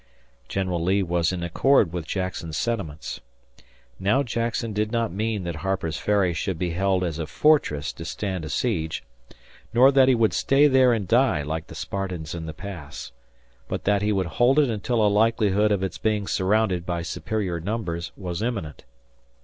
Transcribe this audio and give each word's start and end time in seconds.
General 0.47 0.81
Lee 0.83 1.03
was 1.03 1.31
in 1.31 1.43
accord 1.43 1.93
with 1.93 2.07
Jackson's 2.07 2.57
sentiments. 2.57 3.21
Now 3.99 4.23
Jackson 4.23 4.73
did 4.73 4.91
not 4.91 5.11
mean 5.13 5.43
that 5.43 5.57
Harper's 5.57 5.97
Ferry 5.97 6.33
should 6.33 6.57
be 6.57 6.71
held 6.71 7.03
as 7.03 7.19
a 7.19 7.27
fortress 7.27 7.93
to 7.93 8.03
stand 8.03 8.43
a 8.43 8.49
siege; 8.49 9.03
nor 9.75 9.91
that 9.91 10.07
he 10.07 10.15
would 10.15 10.33
stay 10.33 10.65
there 10.65 10.91
and 10.91 11.07
die 11.07 11.43
like 11.43 11.67
the 11.67 11.75
Spartans 11.75 12.33
in 12.33 12.47
the 12.47 12.51
Pass, 12.55 13.11
but 13.67 13.83
that 13.83 14.01
he 14.01 14.11
would 14.11 14.25
hold 14.41 14.57
it 14.57 14.71
until 14.71 15.05
a 15.05 15.07
likelihood 15.07 15.71
of 15.71 15.83
its 15.83 15.99
being 15.99 16.25
surrounded 16.25 16.83
by 16.83 17.03
superior 17.03 17.59
numbers 17.59 18.11
was 18.17 18.41
imminent. 18.41 18.83